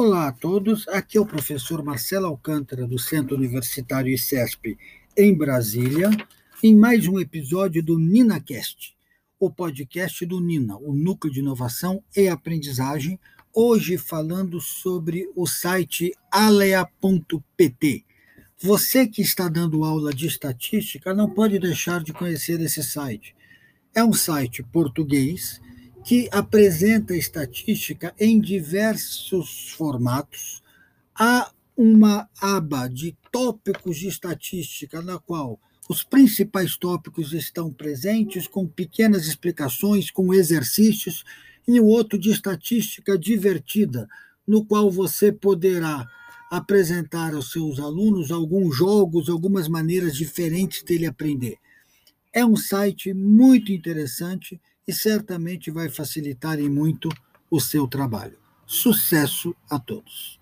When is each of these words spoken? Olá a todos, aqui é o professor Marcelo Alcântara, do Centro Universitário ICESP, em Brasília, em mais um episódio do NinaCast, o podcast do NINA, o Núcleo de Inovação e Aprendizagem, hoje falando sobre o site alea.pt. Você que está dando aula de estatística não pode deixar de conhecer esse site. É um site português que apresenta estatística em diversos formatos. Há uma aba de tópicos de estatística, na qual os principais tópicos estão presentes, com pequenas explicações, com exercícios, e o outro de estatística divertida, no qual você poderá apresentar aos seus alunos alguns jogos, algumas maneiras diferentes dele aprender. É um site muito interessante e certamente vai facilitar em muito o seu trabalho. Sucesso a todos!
Olá 0.00 0.28
a 0.28 0.32
todos, 0.32 0.86
aqui 0.86 1.18
é 1.18 1.20
o 1.20 1.26
professor 1.26 1.82
Marcelo 1.82 2.26
Alcântara, 2.26 2.86
do 2.86 3.00
Centro 3.00 3.34
Universitário 3.34 4.14
ICESP, 4.14 4.78
em 5.16 5.36
Brasília, 5.36 6.08
em 6.62 6.76
mais 6.76 7.08
um 7.08 7.18
episódio 7.18 7.82
do 7.82 7.98
NinaCast, 7.98 8.96
o 9.40 9.50
podcast 9.50 10.24
do 10.24 10.40
NINA, 10.40 10.76
o 10.76 10.94
Núcleo 10.94 11.32
de 11.34 11.40
Inovação 11.40 12.00
e 12.16 12.28
Aprendizagem, 12.28 13.18
hoje 13.52 13.98
falando 13.98 14.60
sobre 14.60 15.28
o 15.34 15.48
site 15.48 16.14
alea.pt. 16.30 18.04
Você 18.62 19.04
que 19.04 19.20
está 19.20 19.48
dando 19.48 19.82
aula 19.82 20.14
de 20.14 20.28
estatística 20.28 21.12
não 21.12 21.28
pode 21.28 21.58
deixar 21.58 22.04
de 22.04 22.12
conhecer 22.12 22.60
esse 22.60 22.84
site. 22.84 23.34
É 23.92 24.04
um 24.04 24.12
site 24.12 24.62
português 24.62 25.60
que 26.08 26.26
apresenta 26.32 27.14
estatística 27.14 28.14
em 28.18 28.40
diversos 28.40 29.68
formatos. 29.76 30.62
Há 31.14 31.52
uma 31.76 32.26
aba 32.40 32.88
de 32.88 33.14
tópicos 33.30 33.98
de 33.98 34.08
estatística, 34.08 35.02
na 35.02 35.18
qual 35.18 35.60
os 35.86 36.02
principais 36.02 36.78
tópicos 36.78 37.34
estão 37.34 37.70
presentes, 37.70 38.46
com 38.46 38.66
pequenas 38.66 39.26
explicações, 39.26 40.10
com 40.10 40.32
exercícios, 40.32 41.24
e 41.68 41.78
o 41.78 41.84
outro 41.84 42.18
de 42.18 42.30
estatística 42.30 43.18
divertida, 43.18 44.08
no 44.46 44.64
qual 44.64 44.90
você 44.90 45.30
poderá 45.30 46.08
apresentar 46.50 47.34
aos 47.34 47.52
seus 47.52 47.78
alunos 47.78 48.32
alguns 48.32 48.74
jogos, 48.74 49.28
algumas 49.28 49.68
maneiras 49.68 50.16
diferentes 50.16 50.82
dele 50.82 51.04
aprender. 51.04 51.58
É 52.32 52.46
um 52.46 52.56
site 52.56 53.12
muito 53.12 53.70
interessante 53.70 54.58
e 54.88 54.92
certamente 54.92 55.70
vai 55.70 55.90
facilitar 55.90 56.58
em 56.58 56.70
muito 56.70 57.10
o 57.50 57.60
seu 57.60 57.86
trabalho. 57.86 58.38
Sucesso 58.66 59.54
a 59.68 59.78
todos! 59.78 60.40